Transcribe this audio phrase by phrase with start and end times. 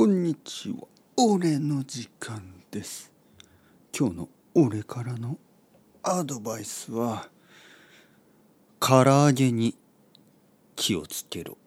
[0.00, 0.88] こんにちは。
[1.18, 3.12] 俺の時間です。
[3.94, 5.36] 今日の俺からの
[6.02, 7.28] アドバイスは
[8.80, 9.76] 唐揚げに
[10.74, 11.58] 気をつけろ。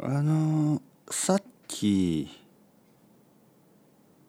[0.00, 2.28] あのさっき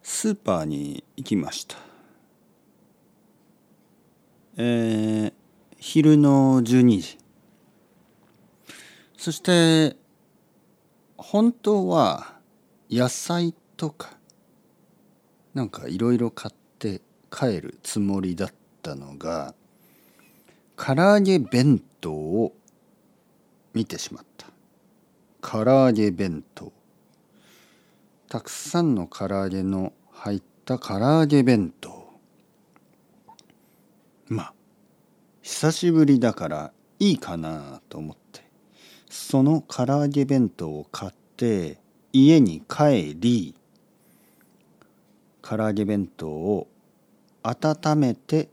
[0.03, 1.77] スーパーに行きました。
[4.57, 5.33] えー、
[5.79, 7.17] 昼の12時。
[9.17, 10.04] そして
[11.17, 12.35] 本当は
[12.89, 14.17] 野菜とか
[15.53, 17.01] なんかいろいろ買って
[17.31, 19.53] 帰るつもりだったのが
[20.77, 22.53] 唐揚げ弁当を
[23.73, 24.47] 見てしまった。
[25.41, 26.71] 唐揚げ弁当。
[28.29, 32.19] たくさんの唐揚げの入った唐揚げ弁当。
[34.27, 34.53] まあ
[35.41, 38.44] 久しぶりだからいいかなと思って。
[39.15, 41.77] その唐揚げ弁当を買って
[42.11, 43.55] 家に帰り
[45.41, 46.67] 唐揚げ弁当を
[47.41, 48.49] 温めて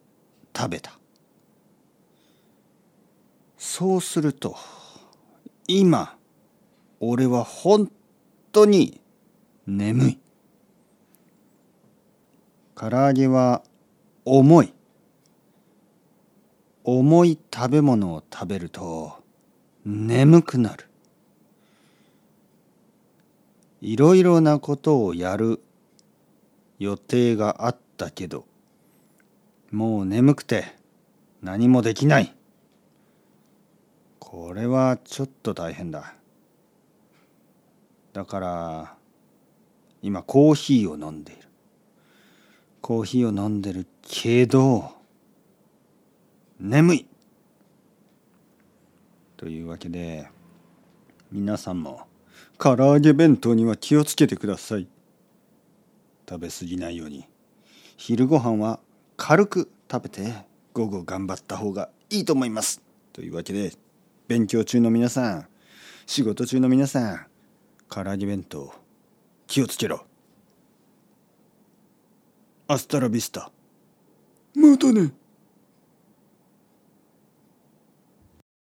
[0.56, 0.92] 食べた。
[3.58, 4.56] そうすると
[5.66, 6.16] 今
[7.00, 7.90] 俺は本
[8.52, 9.00] 当に
[9.66, 10.18] 眠い。
[12.76, 13.64] 唐揚げは
[14.24, 14.72] 重い。
[16.84, 19.22] 重い食べ物を食べると
[19.84, 20.86] 眠くなる。
[23.80, 25.60] いろいろなことをやる
[26.78, 28.44] 予定があったけど
[29.72, 30.76] もう眠くて
[31.42, 32.32] 何もできない。
[34.20, 36.14] これはちょっと大変だ。
[38.12, 38.94] だから
[40.00, 41.42] 今コーヒーを飲んでいる。
[42.80, 44.92] コーヒーを飲んでるけど
[46.60, 47.06] 眠い。
[49.42, 50.28] というわけで
[51.32, 52.02] 皆さんも
[52.58, 54.86] 唐揚げ弁当には気をつけてください。
[56.28, 57.26] 食べ過ぎないように。
[57.96, 58.78] 昼ご飯は
[59.16, 60.32] 軽く食べて
[60.72, 62.82] 午後頑張った方がいいと思います。
[63.12, 63.72] というわけで
[64.28, 65.48] 勉強中の皆さん
[66.06, 67.26] 仕事中の皆さん
[67.88, 68.72] 唐揚げ弁当
[69.48, 70.06] 気をつけろ。
[72.68, 73.50] アスタラビスタ。
[74.54, 75.10] またね。